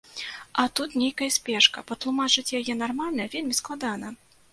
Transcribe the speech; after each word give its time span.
А 0.61 0.63
тут 0.77 0.93
нейкая 1.01 1.27
спешка, 1.35 1.83
патлумачыць 1.91 2.55
яе 2.61 2.73
нармальна 2.79 3.29
вельмі 3.35 3.59
складана. 3.61 4.07